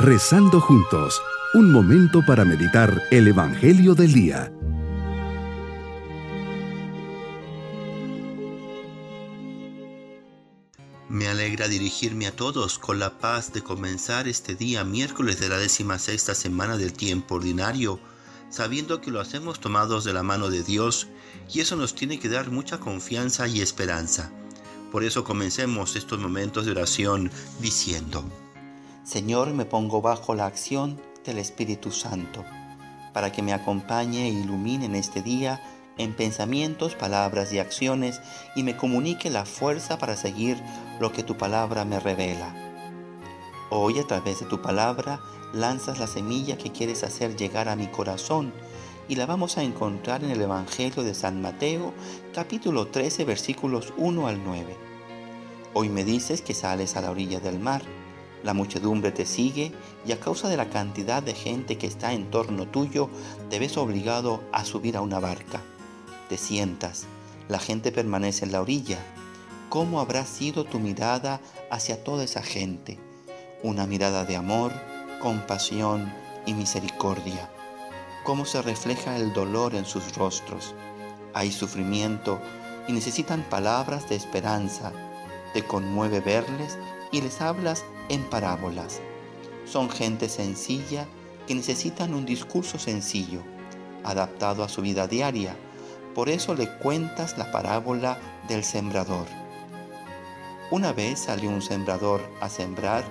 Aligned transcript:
Rezando 0.00 0.60
juntos, 0.60 1.20
un 1.54 1.72
momento 1.72 2.24
para 2.24 2.44
meditar 2.44 3.02
el 3.10 3.26
Evangelio 3.26 3.96
del 3.96 4.12
Día. 4.12 4.52
Me 11.08 11.26
alegra 11.26 11.66
dirigirme 11.66 12.28
a 12.28 12.36
todos 12.36 12.78
con 12.78 13.00
la 13.00 13.18
paz 13.18 13.52
de 13.52 13.62
comenzar 13.62 14.28
este 14.28 14.54
día 14.54 14.84
miércoles 14.84 15.40
de 15.40 15.48
la 15.48 15.58
décima 15.58 15.98
sexta 15.98 16.36
semana 16.36 16.76
del 16.76 16.92
tiempo 16.92 17.34
ordinario, 17.34 17.98
sabiendo 18.50 19.00
que 19.00 19.10
lo 19.10 19.20
hacemos 19.20 19.58
tomados 19.58 20.04
de 20.04 20.12
la 20.12 20.22
mano 20.22 20.48
de 20.48 20.62
Dios 20.62 21.08
y 21.52 21.58
eso 21.58 21.74
nos 21.74 21.96
tiene 21.96 22.20
que 22.20 22.28
dar 22.28 22.52
mucha 22.52 22.78
confianza 22.78 23.48
y 23.48 23.60
esperanza. 23.60 24.30
Por 24.92 25.02
eso 25.02 25.24
comencemos 25.24 25.96
estos 25.96 26.20
momentos 26.20 26.66
de 26.66 26.70
oración 26.70 27.32
diciendo, 27.60 28.24
Señor, 29.08 29.54
me 29.54 29.64
pongo 29.64 30.02
bajo 30.02 30.34
la 30.34 30.44
acción 30.44 31.00
del 31.24 31.38
Espíritu 31.38 31.92
Santo, 31.92 32.44
para 33.14 33.32
que 33.32 33.40
me 33.40 33.54
acompañe 33.54 34.26
e 34.26 34.28
ilumine 34.28 34.84
en 34.84 34.94
este 34.94 35.22
día 35.22 35.62
en 35.96 36.14
pensamientos, 36.14 36.94
palabras 36.94 37.50
y 37.54 37.58
acciones, 37.58 38.20
y 38.54 38.64
me 38.64 38.76
comunique 38.76 39.30
la 39.30 39.46
fuerza 39.46 39.96
para 39.96 40.14
seguir 40.14 40.62
lo 41.00 41.10
que 41.10 41.22
tu 41.22 41.38
palabra 41.38 41.86
me 41.86 41.98
revela. 41.98 42.54
Hoy 43.70 43.98
a 43.98 44.06
través 44.06 44.40
de 44.40 44.46
tu 44.46 44.60
palabra 44.60 45.22
lanzas 45.54 45.98
la 45.98 46.06
semilla 46.06 46.58
que 46.58 46.70
quieres 46.70 47.02
hacer 47.02 47.34
llegar 47.34 47.70
a 47.70 47.76
mi 47.76 47.86
corazón, 47.86 48.52
y 49.08 49.14
la 49.14 49.24
vamos 49.24 49.56
a 49.56 49.62
encontrar 49.62 50.22
en 50.22 50.32
el 50.32 50.42
Evangelio 50.42 51.02
de 51.02 51.14
San 51.14 51.40
Mateo, 51.40 51.94
capítulo 52.34 52.88
13, 52.88 53.24
versículos 53.24 53.94
1 53.96 54.26
al 54.26 54.44
9. 54.44 54.76
Hoy 55.72 55.88
me 55.88 56.04
dices 56.04 56.42
que 56.42 56.52
sales 56.52 56.94
a 56.94 57.00
la 57.00 57.10
orilla 57.10 57.40
del 57.40 57.58
mar 57.58 57.80
la 58.42 58.54
muchedumbre 58.54 59.10
te 59.10 59.26
sigue 59.26 59.72
y 60.06 60.12
a 60.12 60.20
causa 60.20 60.48
de 60.48 60.56
la 60.56 60.70
cantidad 60.70 61.22
de 61.22 61.34
gente 61.34 61.78
que 61.78 61.86
está 61.86 62.12
en 62.12 62.30
torno 62.30 62.66
tuyo, 62.66 63.08
te 63.50 63.58
ves 63.58 63.76
obligado 63.76 64.42
a 64.52 64.64
subir 64.64 64.96
a 64.96 65.00
una 65.00 65.18
barca. 65.18 65.60
Te 66.28 66.36
sientas, 66.36 67.06
la 67.48 67.58
gente 67.58 67.92
permanece 67.92 68.44
en 68.44 68.52
la 68.52 68.60
orilla. 68.60 68.98
¿Cómo 69.68 70.00
habrá 70.00 70.24
sido 70.24 70.64
tu 70.64 70.78
mirada 70.78 71.40
hacia 71.70 72.02
toda 72.02 72.24
esa 72.24 72.42
gente? 72.42 72.98
Una 73.62 73.86
mirada 73.86 74.24
de 74.24 74.36
amor, 74.36 74.72
compasión 75.20 76.12
y 76.46 76.54
misericordia. 76.54 77.50
¿Cómo 78.24 78.44
se 78.44 78.62
refleja 78.62 79.16
el 79.16 79.32
dolor 79.32 79.74
en 79.74 79.84
sus 79.84 80.14
rostros? 80.16 80.74
Hay 81.34 81.50
sufrimiento 81.50 82.40
y 82.86 82.92
necesitan 82.92 83.42
palabras 83.42 84.08
de 84.08 84.16
esperanza. 84.16 84.92
Te 85.54 85.64
conmueve 85.64 86.20
verles 86.20 86.78
y 87.10 87.20
les 87.20 87.40
hablas 87.40 87.84
en 88.08 88.22
parábolas. 88.24 89.00
Son 89.64 89.90
gente 89.90 90.28
sencilla 90.28 91.06
que 91.46 91.54
necesitan 91.54 92.14
un 92.14 92.24
discurso 92.24 92.78
sencillo, 92.78 93.40
adaptado 94.04 94.62
a 94.62 94.68
su 94.68 94.82
vida 94.82 95.06
diaria. 95.06 95.56
Por 96.14 96.28
eso 96.28 96.54
le 96.54 96.68
cuentas 96.78 97.38
la 97.38 97.50
parábola 97.50 98.18
del 98.48 98.64
sembrador. 98.64 99.26
Una 100.70 100.92
vez 100.92 101.20
salió 101.20 101.48
un 101.48 101.62
sembrador 101.62 102.20
a 102.40 102.48
sembrar 102.48 103.04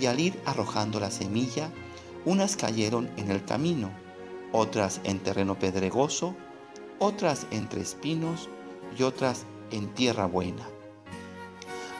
y 0.00 0.06
al 0.06 0.20
ir 0.20 0.40
arrojando 0.44 1.00
la 1.00 1.10
semilla, 1.10 1.70
unas 2.24 2.56
cayeron 2.56 3.10
en 3.16 3.30
el 3.30 3.44
camino, 3.44 3.90
otras 4.52 5.00
en 5.04 5.20
terreno 5.20 5.58
pedregoso, 5.58 6.34
otras 6.98 7.46
entre 7.50 7.80
espinos 7.80 8.48
y 8.98 9.02
otras 9.02 9.44
en 9.70 9.88
tierra 9.94 10.26
buena. 10.26 10.66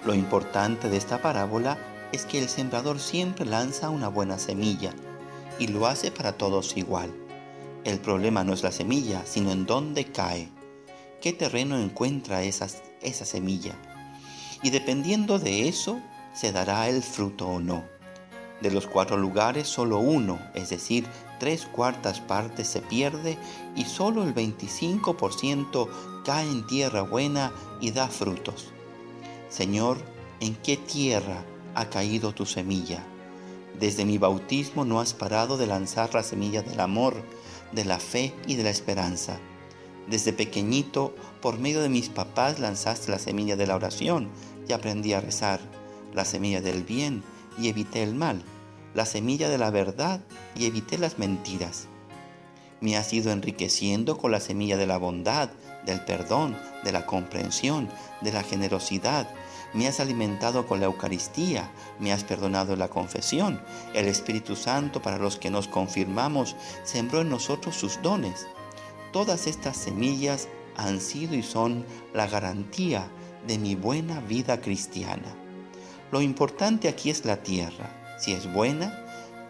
Lo 0.05 0.15
importante 0.15 0.89
de 0.89 0.97
esta 0.99 1.23
parábola 1.23 1.79
es 2.15 2.27
que 2.27 2.39
el 2.39 2.49
sembrador 2.49 3.01
siempre 3.01 3.45
lanza 3.45 3.91
una 3.91 4.07
buena 4.07 4.39
semilla 4.39 4.95
y 5.59 5.67
lo 5.67 5.89
hace 5.89 6.13
para 6.13 6.39
todos 6.39 6.77
igual. 6.77 7.13
El 7.83 7.99
problema 7.99 8.45
no 8.45 8.53
es 8.53 8.63
la 8.63 8.71
semilla, 8.71 9.27
sino 9.27 9.51
en 9.51 9.67
dónde 9.67 10.07
cae, 10.07 10.49
qué 11.21 11.33
terreno 11.33 11.77
encuentra 11.77 12.45
esa, 12.45 12.69
semilla. 13.25 13.75
Y 14.63 14.71
dependiendo 14.71 15.41
de 15.41 15.69
eso, 15.69 16.01
se 16.33 16.53
dará 16.53 16.89
el 16.89 17.03
fruto 17.03 17.49
o 17.49 17.59
no. 17.59 17.85
De 18.61 18.71
los 18.71 18.87
cuatro 18.87 19.17
lugares, 19.17 19.67
solo 19.67 19.99
uno, 19.99 20.39
es 20.55 20.71
decir, 20.71 21.07
tres 21.41 21.67
cuartas 21.67 22.21
partes 22.21 22.69
se 22.69 22.81
pierde 22.81 23.37
y 23.75 23.85
solo 23.87 24.23
el 24.23 24.35
25% 24.35 25.89
cae 26.25 26.49
en 26.49 26.65
tierra 26.67 27.03
buena 27.03 27.53
y 27.81 27.91
da 27.91 28.07
frutos. 28.07 28.69
Señor, 29.51 29.99
¿en 30.41 30.55
qué 30.55 30.77
tierra 30.77 31.45
ha 31.75 31.91
caído 31.91 32.33
tu 32.33 32.47
semilla. 32.47 33.05
Desde 33.79 34.05
mi 34.05 34.19
bautismo 34.19 34.85
no 34.85 35.01
has 35.01 35.15
parado 35.15 35.57
de 35.57 35.67
lanzar 35.67 36.15
la 36.15 36.23
semilla 36.23 36.63
del 36.63 36.81
amor, 36.81 37.23
de 37.73 37.85
la 37.85 37.99
fe 37.99 38.33
y 38.47 38.55
de 38.55 38.63
la 38.63 38.71
esperanza. 38.71 39.39
Desde 40.09 40.33
pequeñito, 40.33 41.15
por 41.41 41.59
medio 41.59 41.81
de 41.83 41.89
mis 41.89 42.09
papás, 42.09 42.61
lanzaste 42.61 43.11
la 43.11 43.19
semilla 43.19 43.57
de 43.57 43.67
la 43.67 43.75
oración 43.75 44.29
y 44.69 44.73
aprendí 44.73 45.13
a 45.13 45.21
rezar, 45.21 45.61
la 46.15 46.25
semilla 46.25 46.61
del 46.61 46.85
bien 46.85 47.23
y 47.59 47.69
evité 47.69 48.03
el 48.03 48.15
mal, 48.15 48.43
la 48.95 49.07
semilla 49.07 49.49
de 49.49 49.59
la 49.59 49.71
verdad 49.71 50.21
y 50.55 50.67
evité 50.67 50.99
las 50.99 51.19
mentiras. 51.19 51.89
Me 52.81 52.97
has 52.97 53.13
ido 53.13 53.33
enriqueciendo 53.33 54.19
con 54.19 54.31
la 54.31 54.41
semilla 54.41 54.77
de 54.77 54.87
la 54.87 54.99
bondad, 54.99 55.51
del 55.87 56.05
perdón, 56.05 56.57
de 56.85 56.93
la 56.93 57.07
comprensión, 57.07 57.89
de 58.21 58.33
la 58.33 58.43
generosidad, 58.43 59.29
me 59.75 59.89
has 59.89 60.01
alimentado 60.01 60.67
con 60.67 60.81
la 60.81 60.87
Eucaristía, 60.87 61.71
me 61.99 62.13
has 62.13 62.25
perdonado 62.25 62.77
la 62.77 62.89
confesión. 62.89 63.61
El 63.93 64.07
Espíritu 64.07 64.57
Santo, 64.57 65.03
para 65.03 65.19
los 65.19 65.37
que 65.37 65.51
nos 65.51 65.69
confirmamos, 65.69 66.57
sembró 66.85 67.21
en 67.21 67.29
nosotros 67.29 67.75
sus 67.75 68.01
dones. 68.01 68.47
Todas 69.13 69.47
estas 69.47 69.77
semillas 69.77 70.49
han 70.77 71.01
sido 71.01 71.35
y 71.35 71.43
son 71.43 71.85
la 72.13 72.27
garantía 72.27 73.09
de 73.47 73.59
mi 73.59 73.75
buena 73.75 74.21
vida 74.21 74.61
cristiana. 74.61 75.35
Lo 76.13 76.23
importante 76.23 76.89
aquí 76.89 77.11
es 77.11 77.25
la 77.25 77.43
tierra. 77.43 77.91
Si 78.19 78.33
es 78.33 78.53
buena, 78.53 79.05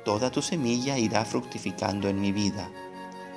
toda 0.05 0.31
tu 0.31 0.41
semilla 0.41 0.99
irá 0.99 1.25
fructificando 1.25 2.09
en 2.09 2.21
mi 2.21 2.33
vida 2.33 2.71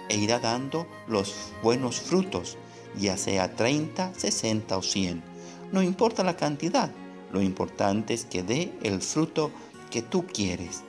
e 0.09 0.15
irá 0.15 0.39
dando 0.39 0.87
los 1.07 1.35
buenos 1.61 1.99
frutos, 1.99 2.57
ya 2.97 3.17
sea 3.17 3.55
30, 3.55 4.13
60 4.15 4.77
o 4.77 4.81
100 4.81 5.36
no 5.71 5.81
importa 5.81 6.23
la 6.23 6.37
cantidad, 6.37 6.91
lo 7.31 7.41
importante 7.41 8.13
es 8.13 8.25
que 8.25 8.43
dé 8.43 8.73
el 8.83 9.01
fruto 9.01 9.51
que 9.91 10.01
tú 10.01 10.25
quieres. 10.25 10.83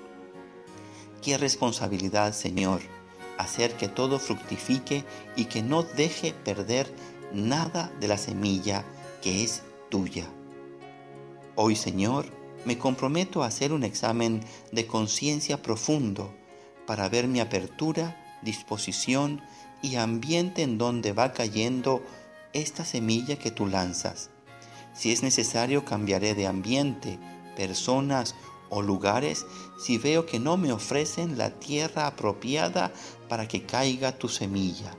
Qué 1.22 1.36
responsabilidad, 1.36 2.32
Señor, 2.32 2.80
hacer 3.38 3.72
que 3.74 3.88
todo 3.88 4.18
fructifique 4.18 5.04
y 5.36 5.46
que 5.46 5.62
no 5.62 5.82
deje 5.82 6.32
perder 6.32 6.92
nada 7.32 7.92
de 8.00 8.08
la 8.08 8.18
semilla 8.18 8.84
que 9.22 9.42
es 9.42 9.62
tuya. 9.88 10.26
Hoy, 11.56 11.74
Señor, 11.74 12.26
me 12.64 12.78
comprometo 12.78 13.42
a 13.42 13.46
hacer 13.46 13.72
un 13.72 13.82
examen 13.82 14.42
de 14.72 14.86
conciencia 14.86 15.62
profundo 15.62 16.32
para 16.86 17.08
ver 17.08 17.26
mi 17.26 17.40
apertura, 17.40 18.38
disposición 18.42 19.42
y 19.82 19.96
ambiente 19.96 20.62
en 20.62 20.78
donde 20.78 21.12
va 21.12 21.32
cayendo 21.32 22.02
esta 22.52 22.84
semilla 22.84 23.38
que 23.38 23.50
tú 23.50 23.66
lanzas. 23.66 24.30
Si 24.98 25.12
es 25.12 25.22
necesario, 25.22 25.84
cambiaré 25.84 26.34
de 26.34 26.48
ambiente, 26.48 27.20
personas 27.56 28.34
o 28.68 28.82
lugares 28.82 29.46
si 29.80 29.96
veo 29.96 30.26
que 30.26 30.40
no 30.40 30.56
me 30.56 30.72
ofrecen 30.72 31.38
la 31.38 31.50
tierra 31.50 32.08
apropiada 32.08 32.92
para 33.28 33.46
que 33.46 33.62
caiga 33.62 34.18
tu 34.18 34.28
semilla. 34.28 34.98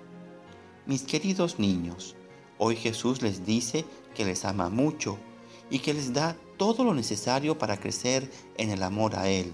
Mis 0.85 1.03
queridos 1.03 1.59
niños, 1.59 2.15
hoy 2.57 2.77
Jesús 2.77 3.21
les 3.21 3.45
dice 3.45 3.83
que 4.15 4.23
les 4.23 4.45
ama 4.45 4.69
mucho 4.69 5.17
y 5.69 5.79
que 5.79 5.93
les 5.93 6.13
da 6.13 6.37
todo 6.55 6.85
lo 6.85 6.93
necesario 6.93 7.57
para 7.57 7.77
crecer 7.77 8.31
en 8.55 8.69
el 8.69 8.83
amor 8.83 9.17
a 9.17 9.27
Él. 9.27 9.51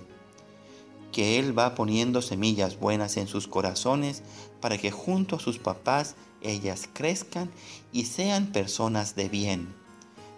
Que 1.12 1.39
Él 1.39 1.57
va 1.57 1.74
poniendo 1.74 2.21
semillas 2.21 2.80
buenas 2.80 3.18
en 3.18 3.25
sus 3.25 3.48
corazones 3.48 4.21
para 4.62 4.77
que 4.77 4.91
junto 4.91 5.38
a 5.38 5.39
sus 5.39 5.57
papás 5.57 6.15
ellas 6.44 6.88
crezcan 6.94 7.50
y 7.91 8.06
sean 8.06 8.51
personas 8.51 9.15
de 9.15 9.27
bien 9.27 9.84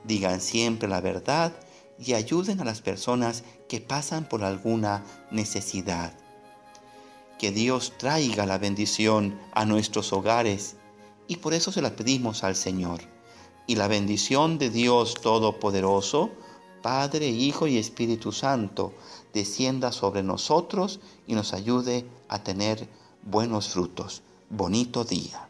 digan 0.03 0.41
siempre 0.41 0.87
la 0.87 1.01
verdad 1.01 1.53
y 1.99 2.13
ayuden 2.13 2.59
a 2.61 2.65
las 2.65 2.81
personas 2.81 3.43
que 3.67 3.81
pasan 3.81 4.27
por 4.27 4.43
alguna 4.43 5.03
necesidad. 5.31 6.13
Que 7.39 7.51
Dios 7.51 7.93
traiga 7.97 8.45
la 8.45 8.57
bendición 8.57 9.39
a 9.53 9.65
nuestros 9.65 10.11
hogares 10.13 10.75
y 11.27 11.37
por 11.37 11.53
eso 11.53 11.71
se 11.71 11.81
la 11.81 11.95
pedimos 11.95 12.43
al 12.43 12.55
Señor. 12.55 13.01
Y 13.67 13.75
la 13.75 13.87
bendición 13.87 14.57
de 14.57 14.69
Dios 14.69 15.15
Todopoderoso, 15.15 16.31
Padre, 16.81 17.27
Hijo 17.27 17.67
y 17.67 17.77
Espíritu 17.77 18.31
Santo, 18.31 18.93
descienda 19.33 19.91
sobre 19.91 20.23
nosotros 20.23 20.99
y 21.27 21.33
nos 21.33 21.53
ayude 21.53 22.05
a 22.29 22.43
tener 22.43 22.87
buenos 23.23 23.69
frutos. 23.69 24.23
Bonito 24.49 25.03
día. 25.03 25.49